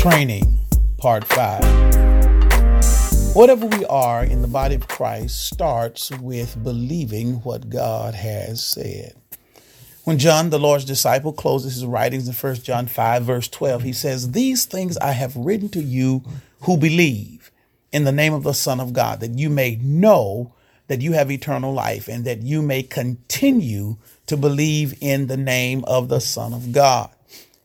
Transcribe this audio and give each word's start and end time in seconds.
Training, 0.00 0.58
Part 0.96 1.24
5. 1.26 1.62
Whatever 3.36 3.66
we 3.66 3.84
are 3.84 4.24
in 4.24 4.40
the 4.40 4.48
body 4.48 4.74
of 4.74 4.88
Christ 4.88 5.44
starts 5.44 6.10
with 6.10 6.64
believing 6.64 7.34
what 7.42 7.68
God 7.68 8.14
has 8.14 8.64
said. 8.64 9.12
When 10.04 10.16
John, 10.16 10.48
the 10.48 10.58
Lord's 10.58 10.86
disciple, 10.86 11.34
closes 11.34 11.74
his 11.74 11.84
writings 11.84 12.26
in 12.26 12.34
1 12.34 12.54
John 12.62 12.86
5, 12.86 13.24
verse 13.24 13.46
12, 13.48 13.82
he 13.82 13.92
says, 13.92 14.30
These 14.30 14.64
things 14.64 14.96
I 14.96 15.12
have 15.12 15.36
written 15.36 15.68
to 15.68 15.82
you 15.82 16.22
who 16.62 16.78
believe 16.78 17.50
in 17.92 18.04
the 18.04 18.10
name 18.10 18.32
of 18.32 18.42
the 18.42 18.54
Son 18.54 18.80
of 18.80 18.94
God, 18.94 19.20
that 19.20 19.38
you 19.38 19.50
may 19.50 19.76
know 19.82 20.54
that 20.86 21.02
you 21.02 21.12
have 21.12 21.30
eternal 21.30 21.74
life 21.74 22.08
and 22.08 22.24
that 22.24 22.40
you 22.40 22.62
may 22.62 22.82
continue 22.82 23.98
to 24.24 24.38
believe 24.38 24.94
in 25.02 25.26
the 25.26 25.36
name 25.36 25.84
of 25.84 26.08
the 26.08 26.20
Son 26.22 26.54
of 26.54 26.72
God. 26.72 27.10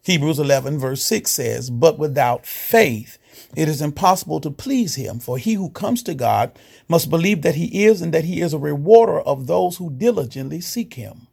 Hebrews 0.05 0.37
11, 0.37 0.77
verse 0.77 1.01
6 1.01 1.31
says, 1.31 1.71
But 1.71 1.97
without 1.97 2.45
faith, 2.45 3.17
it 3.55 3.67
is 3.67 3.81
impossible 3.81 4.39
to 4.41 4.51
please 4.51 4.93
him, 4.93 5.17
for 5.17 5.39
he 5.39 5.55
who 5.55 5.71
comes 5.71 6.03
to 6.03 6.13
God 6.13 6.51
must 6.87 7.09
believe 7.09 7.41
that 7.41 7.55
he 7.55 7.85
is 7.85 8.03
and 8.03 8.13
that 8.13 8.25
he 8.25 8.39
is 8.39 8.53
a 8.53 8.59
rewarder 8.59 9.19
of 9.19 9.47
those 9.47 9.77
who 9.77 9.89
diligently 9.89 10.61
seek 10.61 10.93
him. 10.93 11.25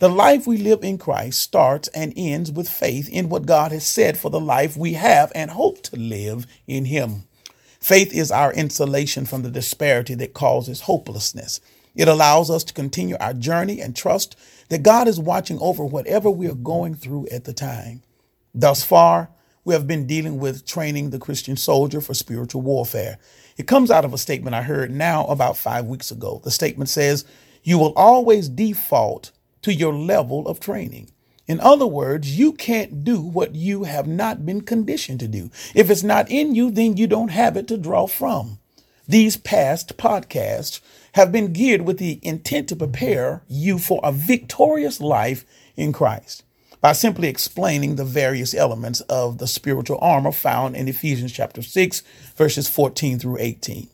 The 0.00 0.10
life 0.10 0.46
we 0.46 0.58
live 0.58 0.84
in 0.84 0.98
Christ 0.98 1.40
starts 1.40 1.88
and 1.88 2.12
ends 2.14 2.52
with 2.52 2.68
faith 2.68 3.08
in 3.08 3.30
what 3.30 3.46
God 3.46 3.72
has 3.72 3.86
said 3.86 4.18
for 4.18 4.28
the 4.28 4.40
life 4.40 4.76
we 4.76 4.92
have 4.94 5.32
and 5.34 5.52
hope 5.52 5.80
to 5.84 5.96
live 5.96 6.46
in 6.66 6.84
him. 6.84 7.24
Faith 7.80 8.12
is 8.12 8.30
our 8.30 8.52
insulation 8.52 9.24
from 9.24 9.42
the 9.42 9.50
disparity 9.50 10.14
that 10.16 10.34
causes 10.34 10.82
hopelessness. 10.82 11.58
It 11.94 12.08
allows 12.08 12.50
us 12.50 12.64
to 12.64 12.74
continue 12.74 13.16
our 13.18 13.32
journey 13.32 13.80
and 13.80 13.96
trust 13.96 14.36
that 14.68 14.82
God 14.82 15.08
is 15.08 15.20
watching 15.20 15.58
over 15.60 15.84
whatever 15.84 16.30
we 16.30 16.48
are 16.48 16.54
going 16.54 16.94
through 16.94 17.28
at 17.30 17.44
the 17.44 17.52
time. 17.52 18.02
Thus 18.54 18.84
far, 18.84 19.30
we 19.64 19.74
have 19.74 19.86
been 19.86 20.06
dealing 20.06 20.38
with 20.38 20.66
training 20.66 21.10
the 21.10 21.18
Christian 21.18 21.56
soldier 21.56 22.00
for 22.00 22.14
spiritual 22.14 22.62
warfare. 22.62 23.18
It 23.56 23.66
comes 23.66 23.90
out 23.90 24.04
of 24.04 24.12
a 24.12 24.18
statement 24.18 24.54
I 24.54 24.62
heard 24.62 24.90
now 24.90 25.26
about 25.26 25.56
five 25.56 25.86
weeks 25.86 26.10
ago. 26.10 26.40
The 26.44 26.50
statement 26.50 26.90
says, 26.90 27.24
You 27.62 27.78
will 27.78 27.92
always 27.94 28.48
default 28.48 29.32
to 29.62 29.72
your 29.72 29.94
level 29.94 30.46
of 30.46 30.60
training. 30.60 31.10
In 31.46 31.60
other 31.60 31.86
words, 31.86 32.38
you 32.38 32.52
can't 32.52 33.04
do 33.04 33.20
what 33.20 33.54
you 33.54 33.84
have 33.84 34.06
not 34.06 34.46
been 34.46 34.62
conditioned 34.62 35.20
to 35.20 35.28
do. 35.28 35.50
If 35.74 35.90
it's 35.90 36.02
not 36.02 36.30
in 36.30 36.54
you, 36.54 36.70
then 36.70 36.96
you 36.96 37.06
don't 37.06 37.28
have 37.28 37.56
it 37.56 37.68
to 37.68 37.76
draw 37.76 38.06
from. 38.06 38.58
These 39.06 39.36
past 39.36 39.98
podcasts 39.98 40.80
have 41.14 41.30
been 41.30 41.52
geared 41.52 41.82
with 41.82 41.98
the 41.98 42.18
intent 42.22 42.68
to 42.68 42.74
prepare 42.74 43.42
you 43.48 43.78
for 43.78 44.00
a 44.02 44.10
victorious 44.10 45.00
life 45.00 45.44
in 45.76 45.92
Christ 45.92 46.42
by 46.80 46.92
simply 46.92 47.28
explaining 47.28 47.94
the 47.94 48.04
various 48.04 48.52
elements 48.52 49.00
of 49.02 49.38
the 49.38 49.46
spiritual 49.46 49.98
armor 50.02 50.32
found 50.32 50.74
in 50.74 50.88
Ephesians 50.88 51.32
chapter 51.32 51.62
6, 51.62 52.02
verses 52.34 52.68
14 52.68 53.20
through 53.20 53.38
18. 53.38 53.88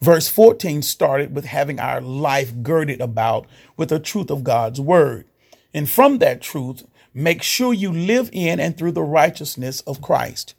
Verse 0.00 0.28
14 0.28 0.82
started 0.82 1.34
with 1.34 1.44
having 1.44 1.80
our 1.80 2.00
life 2.00 2.62
girded 2.62 3.00
about 3.00 3.46
with 3.76 3.88
the 3.88 3.98
truth 3.98 4.30
of 4.30 4.44
God's 4.44 4.80
word. 4.80 5.26
And 5.74 5.90
from 5.90 6.18
that 6.18 6.40
truth, 6.40 6.86
make 7.12 7.42
sure 7.42 7.74
you 7.74 7.92
live 7.92 8.30
in 8.32 8.60
and 8.60 8.78
through 8.78 8.92
the 8.92 9.02
righteousness 9.02 9.80
of 9.82 10.00
Christ. 10.00 10.54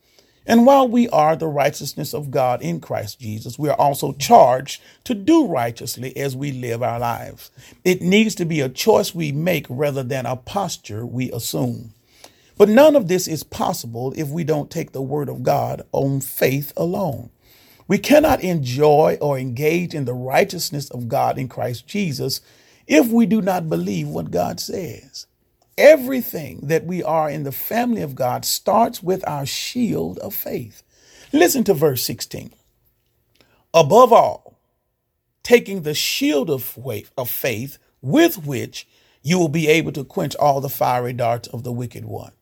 And 0.52 0.66
while 0.66 0.86
we 0.86 1.08
are 1.08 1.38
the 1.38 1.48
righteousness 1.48 2.14
of 2.14 2.30
God 2.30 2.62
in 2.62 2.82
Christ 2.82 3.22
Jesus, 3.22 3.58
we 3.58 3.70
are 3.70 3.80
also 3.80 4.12
charged 4.12 4.82
to 5.06 5.14
do 5.14 5.48
righteously 5.48 6.16
as 6.18 6.36
we 6.36 6.52
live 6.52 6.84
our 6.84 7.00
lives. 7.00 7.52
It 7.86 8.02
needs 8.02 8.36
to 8.36 8.44
be 8.44 8.60
a 8.60 8.68
choice 8.68 9.16
we 9.16 9.32
make 9.32 9.66
rather 9.70 10.04
than 10.04 10.26
a 10.26 10.36
posture 10.36 11.06
we 11.06 11.32
assume. 11.32 11.94
But 12.58 12.68
none 12.68 12.98
of 12.98 13.08
this 13.08 13.30
is 13.30 13.46
possible 13.46 14.14
if 14.18 14.28
we 14.28 14.44
don't 14.44 14.70
take 14.70 14.92
the 14.92 15.02
word 15.02 15.30
of 15.30 15.42
God 15.42 15.84
on 15.94 16.20
faith 16.20 16.74
alone. 16.76 17.30
We 17.88 17.98
cannot 17.98 18.44
enjoy 18.44 19.20
or 19.22 19.40
engage 19.40 19.94
in 19.94 20.04
the 20.04 20.14
righteousness 20.14 20.90
of 20.90 21.08
God 21.08 21.38
in 21.38 21.48
Christ 21.48 21.88
Jesus 21.88 22.42
if 22.88 23.08
we 23.08 23.26
do 23.26 23.42
not 23.42 23.70
believe 23.70 24.10
what 24.10 24.32
God 24.32 24.60
says. 24.60 25.28
Everything 25.82 26.60
that 26.68 26.86
we 26.86 27.02
are 27.02 27.28
in 27.28 27.42
the 27.42 27.52
family 27.52 28.04
of 28.04 28.14
God 28.14 28.46
starts 28.46 29.02
with 29.02 29.28
our 29.28 29.48
shield 29.48 30.20
of 30.20 30.36
faith. 30.36 30.84
Listen 31.34 31.64
to 31.64 31.74
verse 31.74 32.04
16. 32.04 32.54
Above 33.74 34.14
all, 34.14 34.60
taking 35.42 35.82
the 35.82 35.96
shield 35.96 36.52
of 36.52 36.64
faith 36.64 37.78
with 38.00 38.46
which 38.46 38.88
you 39.24 39.40
will 39.40 39.50
be 39.50 39.68
able 39.68 39.92
to 39.94 40.04
quench 40.04 40.36
all 40.36 40.62
the 40.62 40.70
fiery 40.70 41.14
darts 41.14 41.48
of 41.48 41.64
the 41.64 41.72
wicked 41.72 42.06
one. 42.06 42.34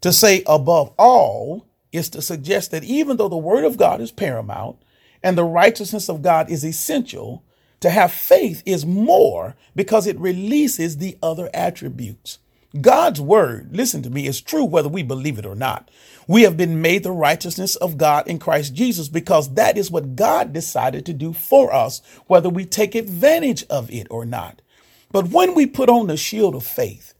To 0.00 0.10
say 0.10 0.42
above 0.46 0.94
all 0.98 1.66
is 1.92 2.08
to 2.10 2.22
suggest 2.22 2.70
that 2.70 2.84
even 2.84 3.18
though 3.18 3.28
the 3.28 3.36
word 3.36 3.64
of 3.64 3.76
God 3.76 4.00
is 4.00 4.10
paramount 4.10 4.78
and 5.22 5.36
the 5.36 5.44
righteousness 5.44 6.08
of 6.08 6.22
God 6.22 6.50
is 6.50 6.64
essential, 6.64 7.44
to 7.80 7.90
have 7.90 8.12
faith 8.12 8.62
is 8.64 8.86
more 8.86 9.56
because 9.76 10.06
it 10.06 10.18
releases 10.18 10.96
the 10.96 11.18
other 11.22 11.50
attributes. 11.52 12.38
God's 12.80 13.20
word, 13.20 13.70
listen 13.72 14.02
to 14.02 14.10
me, 14.10 14.26
is 14.26 14.40
true 14.40 14.64
whether 14.64 14.88
we 14.88 15.02
believe 15.02 15.38
it 15.38 15.46
or 15.46 15.54
not. 15.54 15.90
We 16.26 16.42
have 16.42 16.56
been 16.56 16.80
made 16.80 17.02
the 17.02 17.12
righteousness 17.12 17.76
of 17.76 17.98
God 17.98 18.26
in 18.28 18.38
Christ 18.38 18.74
Jesus 18.74 19.08
because 19.08 19.54
that 19.54 19.76
is 19.76 19.90
what 19.90 20.16
God 20.16 20.52
decided 20.52 21.04
to 21.06 21.12
do 21.12 21.32
for 21.32 21.72
us, 21.74 22.00
whether 22.26 22.48
we 22.48 22.64
take 22.64 22.94
advantage 22.94 23.64
of 23.68 23.90
it 23.90 24.06
or 24.10 24.24
not. 24.24 24.62
But 25.10 25.28
when 25.28 25.54
we 25.54 25.66
put 25.66 25.90
on 25.90 26.06
the 26.06 26.16
shield 26.16 26.54
of 26.54 26.64
faith, 26.64 27.14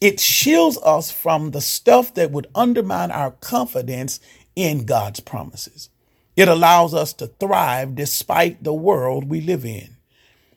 it 0.00 0.20
shields 0.20 0.78
us 0.84 1.10
from 1.10 1.50
the 1.50 1.60
stuff 1.60 2.14
that 2.14 2.30
would 2.30 2.48
undermine 2.54 3.10
our 3.10 3.32
confidence 3.32 4.20
in 4.56 4.86
God's 4.86 5.20
promises. 5.20 5.90
It 6.36 6.48
allows 6.48 6.94
us 6.94 7.12
to 7.14 7.28
thrive 7.28 7.96
despite 7.96 8.64
the 8.64 8.74
world 8.74 9.28
we 9.28 9.40
live 9.40 9.64
in. 9.64 9.96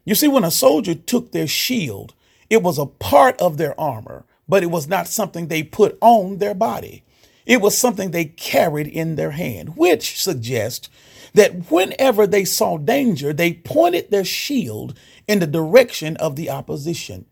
You 0.05 0.15
see, 0.15 0.27
when 0.27 0.43
a 0.43 0.51
soldier 0.51 0.95
took 0.95 1.31
their 1.31 1.47
shield, 1.47 2.13
it 2.49 2.63
was 2.63 2.77
a 2.79 2.85
part 2.85 3.39
of 3.41 3.57
their 3.57 3.79
armor, 3.79 4.25
but 4.51 4.63
it 4.63 4.69
was 4.69 4.85
not 4.85 5.07
something 5.07 5.47
they 5.47 5.63
put 5.63 5.97
on 6.01 6.39
their 6.39 6.53
body. 6.53 7.05
It 7.45 7.61
was 7.61 7.77
something 7.77 8.11
they 8.11 8.25
carried 8.25 8.85
in 8.85 9.15
their 9.15 9.31
hand, 9.31 9.77
which 9.77 10.21
suggests 10.21 10.89
that 11.33 11.71
whenever 11.71 12.27
they 12.27 12.43
saw 12.43 12.77
danger, 12.77 13.31
they 13.31 13.53
pointed 13.53 14.11
their 14.11 14.25
shield 14.25 14.99
in 15.25 15.39
the 15.39 15.47
direction 15.47 16.17
of 16.17 16.35
the 16.35 16.49
opposition. 16.49 17.27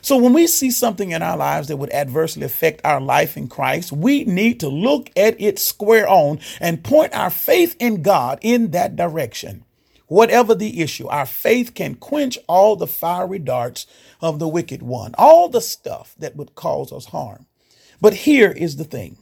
So 0.00 0.16
when 0.16 0.32
we 0.32 0.46
see 0.46 0.70
something 0.70 1.10
in 1.10 1.20
our 1.20 1.36
lives 1.36 1.68
that 1.68 1.76
would 1.76 1.92
adversely 1.92 2.42
affect 2.42 2.80
our 2.86 3.02
life 3.02 3.36
in 3.36 3.48
Christ, 3.48 3.92
we 3.92 4.24
need 4.24 4.58
to 4.60 4.70
look 4.70 5.10
at 5.14 5.38
it 5.38 5.58
square 5.58 6.08
on 6.08 6.40
and 6.58 6.82
point 6.82 7.12
our 7.12 7.28
faith 7.28 7.76
in 7.80 8.00
God 8.00 8.38
in 8.40 8.70
that 8.70 8.96
direction. 8.96 9.66
Whatever 10.06 10.54
the 10.54 10.80
issue, 10.82 11.08
our 11.08 11.26
faith 11.26 11.74
can 11.74 11.94
quench 11.94 12.38
all 12.48 12.76
the 12.76 12.86
fiery 12.86 13.38
darts 13.38 13.86
of 14.20 14.38
the 14.38 14.48
wicked 14.48 14.82
one, 14.82 15.14
all 15.18 15.48
the 15.48 15.60
stuff 15.60 16.14
that 16.18 16.36
would 16.36 16.54
cause 16.54 16.92
us 16.92 17.06
harm. 17.06 17.46
But 18.00 18.14
here 18.14 18.50
is 18.50 18.76
the 18.76 18.84
thing 18.84 19.18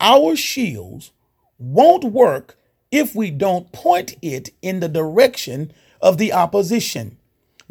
our 0.00 0.36
shields 0.36 1.12
won't 1.58 2.04
work 2.04 2.58
if 2.90 3.14
we 3.14 3.30
don't 3.30 3.72
point 3.72 4.16
it 4.22 4.50
in 4.62 4.80
the 4.80 4.88
direction 4.88 5.72
of 6.00 6.18
the 6.18 6.32
opposition. 6.32 7.18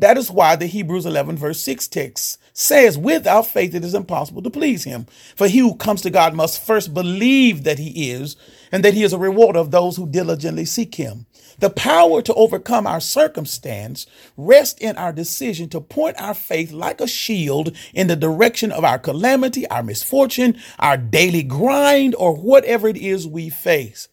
That 0.02 0.18
is 0.18 0.32
why 0.32 0.56
the 0.56 0.66
Hebrews 0.66 1.06
11, 1.06 1.38
verse 1.38 1.62
6 1.62 1.88
text 1.88 2.40
says, 2.54 2.98
Without 2.98 3.46
faith 3.46 3.76
it 3.76 3.86
is 3.86 3.94
impossible 3.94 4.42
to 4.42 4.50
please 4.50 4.84
him. 4.84 5.06
For 5.36 5.48
he 5.48 5.60
who 5.60 5.76
comes 5.76 6.02
to 6.02 6.10
God 6.10 6.34
must 6.34 6.66
first 6.66 6.92
believe 6.96 7.64
that 7.66 7.78
he 7.78 8.10
is, 8.10 8.36
and 8.72 8.84
that 8.84 8.96
he 8.96 9.04
is 9.04 9.14
a 9.14 9.20
rewarder 9.20 9.60
of 9.60 9.70
those 9.70 9.98
who 9.98 10.10
diligently 10.10 10.66
seek 10.66 10.96
him. 10.96 11.28
The 11.60 11.70
power 11.70 12.24
to 12.24 12.34
overcome 12.34 12.88
our 12.88 13.00
circumstance 13.00 14.08
rests 14.38 14.82
in 14.82 14.98
our 14.98 15.14
decision 15.14 15.70
to 15.70 15.80
point 15.80 16.20
our 16.20 16.34
faith 16.34 16.72
like 16.72 17.00
a 17.00 17.08
shield 17.08 17.78
in 17.94 18.08
the 18.08 18.16
direction 18.16 18.72
of 18.72 18.84
our 18.84 18.98
calamity, 18.98 19.68
our 19.68 19.84
misfortune, 19.84 20.60
our 20.80 20.98
daily 20.98 21.44
grind, 21.44 22.16
or 22.16 22.36
whatever 22.36 22.88
it 22.88 22.98
is 22.98 23.28
we 23.28 23.50
face. 23.50 24.08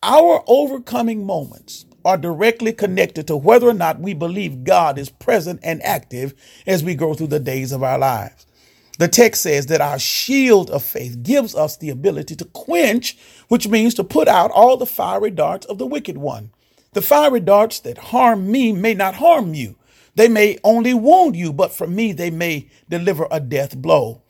Our 0.00 0.44
overcoming 0.46 1.26
moments 1.26 1.86
are 2.04 2.18
directly 2.18 2.72
connected 2.72 3.26
to 3.28 3.36
whether 3.36 3.68
or 3.68 3.74
not 3.74 4.00
we 4.00 4.14
believe 4.14 4.64
God 4.64 4.98
is 4.98 5.10
present 5.10 5.60
and 5.62 5.82
active 5.82 6.34
as 6.66 6.84
we 6.84 6.94
go 6.94 7.14
through 7.14 7.28
the 7.28 7.40
days 7.40 7.72
of 7.72 7.82
our 7.82 7.98
lives. 7.98 8.46
The 8.98 9.08
text 9.08 9.42
says 9.42 9.66
that 9.66 9.80
our 9.80 9.98
shield 9.98 10.70
of 10.70 10.82
faith 10.84 11.22
gives 11.22 11.54
us 11.54 11.76
the 11.76 11.90
ability 11.90 12.36
to 12.36 12.44
quench, 12.46 13.16
which 13.48 13.68
means 13.68 13.94
to 13.94 14.04
put 14.04 14.28
out 14.28 14.50
all 14.52 14.76
the 14.76 14.86
fiery 14.86 15.30
darts 15.30 15.66
of 15.66 15.78
the 15.78 15.86
wicked 15.86 16.18
one. 16.18 16.50
The 16.92 17.02
fiery 17.02 17.40
darts 17.40 17.80
that 17.80 17.98
harm 17.98 18.50
me 18.50 18.72
may 18.72 18.94
not 18.94 19.16
harm 19.16 19.54
you. 19.54 19.76
They 20.14 20.28
may 20.28 20.58
only 20.64 20.94
wound 20.94 21.36
you, 21.36 21.52
but 21.52 21.72
for 21.72 21.88
me, 21.88 22.12
they 22.12 22.30
may 22.30 22.68
deliver 22.88 23.26
a 23.30 23.40
death 23.40 23.76
blow. 23.76 24.22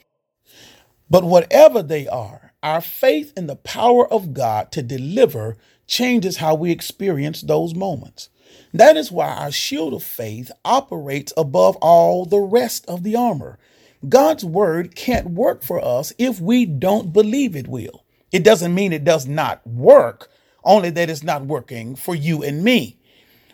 But 1.11 1.25
whatever 1.25 1.82
they 1.82 2.09
are, 2.09 2.53
our 2.62 2.81
faith 2.81 3.32
in 3.37 3.47
the 3.47 3.56
power 3.56 4.12
of 4.12 4.35
God 4.35 4.73
to 4.73 4.82
deliver 4.82 5.56
changes 5.86 6.38
how 6.38 6.54
we 6.54 6.70
experience 6.70 7.42
those 7.42 7.75
moments. 7.75 8.28
That 8.72 8.96
is 8.96 9.12
why 9.12 9.28
our 9.28 9.52
shield 9.52 9.94
of 9.94 10.02
faith 10.02 10.50
operates 10.64 11.32
above 11.36 11.76
all 11.76 12.26
the 12.26 12.40
rest 12.40 12.84
of 12.88 13.02
the 13.02 13.16
armor. 13.16 13.58
God's 14.08 14.44
word 14.44 14.94
can't 14.96 15.31
work 15.31 15.62
for 15.62 15.84
us 15.84 16.12
if 16.19 16.40
we 16.40 16.66
don't 16.66 17.12
believe 17.12 17.56
it 17.56 17.69
will. 17.69 18.04
It 18.32 18.44
doesn't 18.44 18.75
mean 18.75 18.92
it 18.92 19.04
does 19.04 19.26
not 19.26 19.66
work, 19.66 20.31
only 20.64 20.90
that 20.90 21.10
it's 21.10 21.22
not 21.22 21.46
working 21.46 21.96
for 21.96 22.14
you 22.14 22.42
and 22.42 22.64
me. 22.64 22.98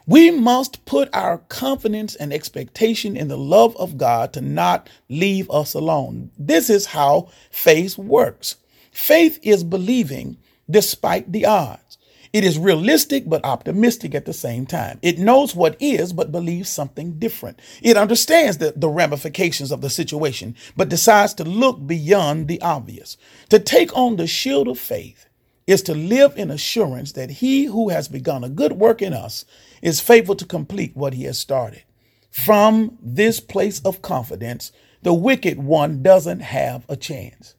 We 0.07 0.31
must 0.31 0.85
put 0.87 1.09
our 1.15 1.39
confidence 1.39 2.17
and 2.17 2.33
expectation 2.33 3.17
in 3.17 3.29
the 3.29 3.39
love 3.39 3.77
of 3.77 3.99
God 3.99 4.33
to 4.35 4.41
not 4.41 4.91
leave 5.09 5.51
us 5.51 5.75
alone. 5.75 6.31
This 6.39 6.71
is 6.71 6.87
how 6.87 7.31
faith 7.51 7.99
works. 7.99 8.57
Faith 8.93 9.39
is 9.43 9.65
believing 9.65 10.39
despite 10.71 11.33
the 11.33 11.47
odds. 11.47 11.90
It 12.33 12.45
is 12.45 12.59
realistic 12.59 13.29
but 13.29 13.45
optimistic 13.45 14.15
at 14.15 14.25
the 14.25 14.33
same 14.33 14.67
time. 14.67 15.01
It 15.03 15.19
knows 15.19 15.55
what 15.57 15.77
is 15.81 16.13
but 16.13 16.31
believes 16.31 16.69
something 16.71 17.19
different. 17.19 17.61
It 17.83 17.97
understands 17.97 18.59
the, 18.59 18.73
the 18.77 18.89
ramifications 18.89 19.73
of 19.73 19.81
the 19.81 19.91
situation 19.91 20.55
but 20.77 20.89
decides 20.89 21.35
to 21.35 21.45
look 21.45 21.85
beyond 21.87 22.47
the 22.47 22.61
obvious. 22.63 23.17
To 23.49 23.59
take 23.59 23.97
on 23.97 24.17
the 24.17 24.29
shield 24.29 24.69
of 24.69 24.79
faith 24.79 25.27
is 25.67 25.83
to 25.83 25.95
live 25.95 26.37
in 26.37 26.51
assurance 26.51 27.13
that 27.13 27.31
he 27.31 27.65
who 27.65 27.89
has 27.89 28.09
begun 28.09 28.45
a 28.45 28.49
good 28.49 28.73
work 28.73 29.03
in 29.03 29.13
us 29.13 29.45
is 29.83 30.01
faithful 30.01 30.37
to 30.37 30.45
complete 30.45 30.97
what 30.97 31.15
he 31.15 31.25
has 31.25 31.39
started. 31.39 31.83
From 32.31 32.97
this 33.03 33.41
place 33.41 33.81
of 33.81 34.03
confidence, 34.03 34.71
the 35.03 35.15
wicked 35.15 35.59
one 35.59 36.03
doesn't 36.03 36.41
have 36.41 36.85
a 36.89 36.97
chance. 36.97 37.55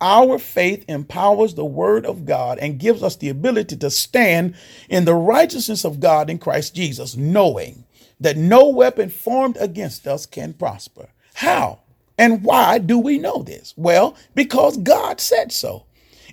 Our 0.00 0.38
faith 0.38 0.84
empowers 0.88 1.54
the 1.54 1.64
word 1.64 2.06
of 2.06 2.24
God 2.24 2.58
and 2.58 2.78
gives 2.78 3.02
us 3.02 3.16
the 3.16 3.28
ability 3.28 3.76
to 3.76 3.90
stand 3.90 4.54
in 4.88 5.04
the 5.04 5.14
righteousness 5.14 5.84
of 5.84 6.00
God 6.00 6.30
in 6.30 6.38
Christ 6.38 6.74
Jesus, 6.74 7.16
knowing 7.16 7.84
that 8.18 8.36
no 8.36 8.68
weapon 8.68 9.10
formed 9.10 9.56
against 9.58 10.06
us 10.06 10.26
can 10.26 10.54
prosper. 10.54 11.08
How 11.34 11.80
and 12.18 12.44
why 12.44 12.78
do 12.78 12.98
we 12.98 13.18
know 13.18 13.42
this? 13.42 13.72
Well, 13.76 14.14
because 14.34 14.76
God 14.76 15.20
said 15.20 15.52
so. 15.52 15.84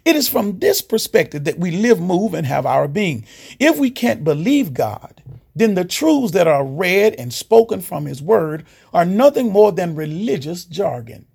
It 0.05 0.15
is 0.15 0.29
from 0.29 0.59
this 0.59 0.81
perspective 0.81 1.45
that 1.45 1.59
we 1.59 1.71
live, 1.71 1.99
move, 1.99 2.33
and 2.33 2.45
have 2.45 2.65
our 2.65 2.87
being. 2.87 3.25
If 3.59 3.77
we 3.77 3.89
can't 3.89 4.23
believe 4.23 4.73
God, 4.73 5.21
then 5.55 5.75
the 5.75 5.85
truths 5.85 6.33
that 6.33 6.47
are 6.47 6.65
read 6.65 7.15
and 7.15 7.33
spoken 7.33 7.81
from 7.81 8.05
His 8.05 8.21
Word 8.21 8.65
are 8.93 9.05
nothing 9.05 9.51
more 9.51 9.71
than 9.71 9.95
religious 9.95 10.65
jargon. 10.65 11.25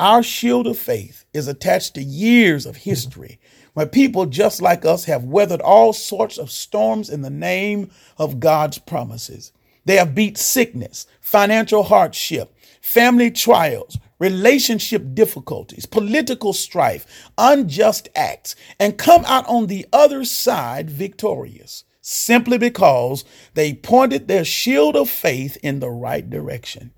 Our 0.00 0.22
shield 0.24 0.66
of 0.66 0.78
faith 0.78 1.24
is 1.32 1.46
attached 1.46 1.94
to 1.94 2.02
years 2.02 2.66
of 2.66 2.76
history 2.76 3.38
where 3.74 3.86
people 3.86 4.26
just 4.26 4.60
like 4.60 4.84
us 4.84 5.04
have 5.04 5.24
weathered 5.24 5.60
all 5.60 5.92
sorts 5.92 6.38
of 6.38 6.50
storms 6.50 7.10
in 7.10 7.22
the 7.22 7.30
name 7.30 7.90
of 8.18 8.40
God's 8.40 8.78
promises. 8.78 9.52
They 9.84 9.96
have 9.96 10.14
beat 10.14 10.38
sickness, 10.38 11.06
financial 11.20 11.84
hardship, 11.84 12.56
family 12.80 13.30
trials, 13.30 13.98
relationship 14.18 15.14
difficulties, 15.14 15.86
political 15.86 16.52
strife, 16.52 17.30
unjust 17.36 18.08
acts, 18.16 18.56
and 18.80 18.98
come 18.98 19.24
out 19.26 19.46
on 19.48 19.66
the 19.66 19.86
other 19.92 20.24
side 20.24 20.90
victorious 20.90 21.84
simply 22.00 22.58
because 22.58 23.24
they 23.54 23.72
pointed 23.72 24.28
their 24.28 24.44
shield 24.44 24.96
of 24.96 25.08
faith 25.08 25.56
in 25.62 25.80
the 25.80 25.90
right 25.90 26.28
direction. 26.28 26.90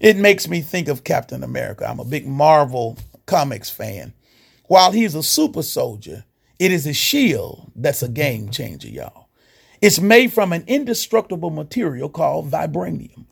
It 0.00 0.16
makes 0.18 0.46
me 0.48 0.60
think 0.60 0.88
of 0.88 1.04
Captain 1.04 1.42
America. 1.42 1.88
I'm 1.88 2.00
a 2.00 2.04
big 2.04 2.26
Marvel 2.26 2.98
Comics 3.24 3.70
fan. 3.70 4.12
While 4.66 4.92
he's 4.92 5.14
a 5.14 5.22
super 5.22 5.62
soldier, 5.62 6.24
it 6.58 6.70
is 6.70 6.84
his 6.84 6.96
shield 6.96 7.70
that's 7.74 8.02
a 8.02 8.08
game 8.08 8.50
changer, 8.50 8.88
y'all. 8.88 9.28
It's 9.80 10.00
made 10.00 10.32
from 10.32 10.52
an 10.52 10.64
indestructible 10.66 11.50
material 11.50 12.08
called 12.08 12.50
vibranium. 12.50 13.26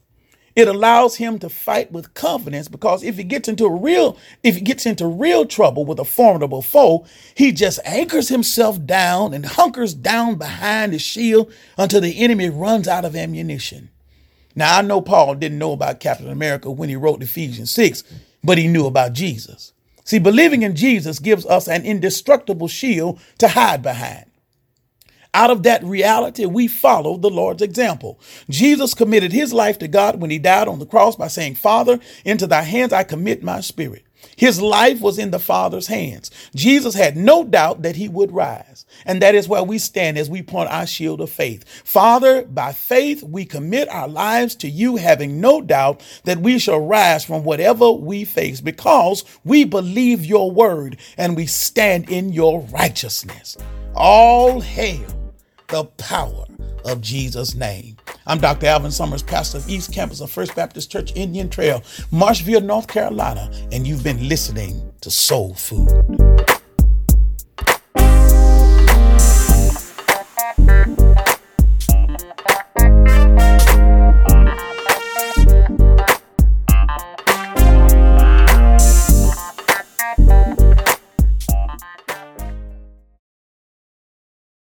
It 0.56 0.68
allows 0.68 1.16
him 1.16 1.40
to 1.40 1.48
fight 1.48 1.90
with 1.90 2.14
confidence 2.14 2.68
because 2.68 3.02
if 3.02 3.16
he 3.16 3.24
gets 3.24 3.48
into 3.48 3.64
a 3.66 3.74
real 3.74 4.16
if 4.44 4.54
he 4.54 4.60
gets 4.60 4.86
into 4.86 5.06
real 5.06 5.46
trouble 5.46 5.84
with 5.84 5.98
a 5.98 6.04
formidable 6.04 6.62
foe, 6.62 7.06
he 7.34 7.50
just 7.50 7.80
anchors 7.84 8.28
himself 8.28 8.84
down 8.86 9.34
and 9.34 9.44
hunkers 9.44 9.94
down 9.94 10.36
behind 10.36 10.92
his 10.92 11.02
shield 11.02 11.52
until 11.76 12.00
the 12.00 12.20
enemy 12.20 12.50
runs 12.50 12.86
out 12.86 13.04
of 13.04 13.16
ammunition. 13.16 13.90
Now, 14.54 14.78
I 14.78 14.82
know 14.82 15.00
Paul 15.00 15.34
didn't 15.34 15.58
know 15.58 15.72
about 15.72 16.00
Captain 16.00 16.30
America 16.30 16.70
when 16.70 16.88
he 16.88 16.96
wrote 16.96 17.22
Ephesians 17.22 17.70
6, 17.72 18.04
but 18.44 18.58
he 18.58 18.68
knew 18.68 18.86
about 18.86 19.12
Jesus. 19.12 19.72
See, 20.04 20.18
believing 20.18 20.62
in 20.62 20.76
Jesus 20.76 21.18
gives 21.18 21.46
us 21.46 21.66
an 21.66 21.84
indestructible 21.84 22.68
shield 22.68 23.20
to 23.38 23.48
hide 23.48 23.82
behind. 23.82 24.26
Out 25.34 25.50
of 25.50 25.64
that 25.64 25.82
reality, 25.82 26.46
we 26.46 26.68
follow 26.68 27.16
the 27.16 27.30
Lord's 27.30 27.62
example. 27.62 28.20
Jesus 28.48 28.94
committed 28.94 29.32
his 29.32 29.52
life 29.52 29.78
to 29.80 29.88
God 29.88 30.20
when 30.20 30.30
he 30.30 30.38
died 30.38 30.68
on 30.68 30.78
the 30.78 30.86
cross 30.86 31.16
by 31.16 31.26
saying, 31.26 31.56
Father, 31.56 31.98
into 32.24 32.46
thy 32.46 32.62
hands 32.62 32.92
I 32.92 33.02
commit 33.02 33.42
my 33.42 33.60
spirit. 33.60 34.04
His 34.36 34.60
life 34.60 35.00
was 35.00 35.18
in 35.18 35.30
the 35.30 35.38
Father's 35.38 35.86
hands. 35.86 36.30
Jesus 36.54 36.94
had 36.94 37.16
no 37.16 37.44
doubt 37.44 37.82
that 37.82 37.96
he 37.96 38.08
would 38.08 38.32
rise. 38.32 38.84
And 39.04 39.20
that 39.22 39.34
is 39.34 39.48
where 39.48 39.62
we 39.62 39.78
stand 39.78 40.18
as 40.18 40.30
we 40.30 40.42
point 40.42 40.70
our 40.70 40.86
shield 40.86 41.20
of 41.20 41.30
faith. 41.30 41.64
Father, 41.84 42.44
by 42.44 42.72
faith, 42.72 43.22
we 43.22 43.44
commit 43.44 43.88
our 43.88 44.08
lives 44.08 44.54
to 44.56 44.68
you, 44.68 44.96
having 44.96 45.40
no 45.40 45.60
doubt 45.60 46.02
that 46.24 46.38
we 46.38 46.58
shall 46.58 46.80
rise 46.80 47.24
from 47.24 47.44
whatever 47.44 47.90
we 47.90 48.24
face 48.24 48.60
because 48.60 49.24
we 49.44 49.64
believe 49.64 50.24
your 50.24 50.50
word 50.50 50.96
and 51.16 51.36
we 51.36 51.46
stand 51.46 52.08
in 52.10 52.32
your 52.32 52.60
righteousness. 52.62 53.56
All 53.94 54.60
hail 54.60 55.06
the 55.68 55.84
power 55.84 56.44
of 56.84 57.00
Jesus' 57.00 57.54
name. 57.54 57.96
I'm 58.26 58.38
Dr. 58.38 58.66
Alvin 58.66 58.90
Summers, 58.90 59.22
pastor 59.22 59.58
of 59.58 59.68
East 59.68 59.92
Campus 59.92 60.22
of 60.22 60.30
First 60.30 60.56
Baptist 60.56 60.90
Church, 60.90 61.12
Indian 61.14 61.50
Trail, 61.50 61.80
Marshville, 62.10 62.64
North 62.64 62.88
Carolina, 62.88 63.50
and 63.70 63.86
you've 63.86 64.02
been 64.02 64.30
listening 64.30 64.80
to 65.02 65.10
Soul 65.10 65.52
Food. 65.52 66.33